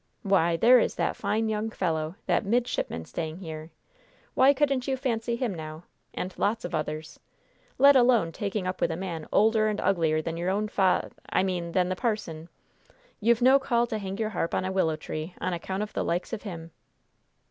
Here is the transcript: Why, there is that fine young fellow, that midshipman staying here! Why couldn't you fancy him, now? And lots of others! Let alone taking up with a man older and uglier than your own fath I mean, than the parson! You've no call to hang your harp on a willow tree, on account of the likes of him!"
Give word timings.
Why, 0.23 0.57
there 0.57 0.79
is 0.79 0.95
that 0.95 1.15
fine 1.15 1.47
young 1.47 1.69
fellow, 1.69 2.15
that 2.25 2.43
midshipman 2.43 3.05
staying 3.05 3.37
here! 3.37 3.69
Why 4.33 4.51
couldn't 4.51 4.87
you 4.87 4.97
fancy 4.97 5.35
him, 5.35 5.53
now? 5.53 5.83
And 6.15 6.35
lots 6.39 6.65
of 6.65 6.73
others! 6.73 7.19
Let 7.77 7.95
alone 7.95 8.31
taking 8.31 8.65
up 8.65 8.81
with 8.81 8.89
a 8.89 8.95
man 8.95 9.27
older 9.31 9.67
and 9.67 9.79
uglier 9.79 10.19
than 10.19 10.37
your 10.37 10.49
own 10.49 10.69
fath 10.69 11.19
I 11.29 11.43
mean, 11.43 11.73
than 11.73 11.89
the 11.89 11.95
parson! 11.95 12.49
You've 13.19 13.43
no 13.43 13.59
call 13.59 13.85
to 13.85 13.99
hang 13.99 14.17
your 14.17 14.29
harp 14.31 14.55
on 14.55 14.65
a 14.65 14.71
willow 14.71 14.95
tree, 14.95 15.35
on 15.39 15.53
account 15.53 15.83
of 15.83 15.93
the 15.93 16.03
likes 16.03 16.33
of 16.33 16.41
him!" 16.41 16.71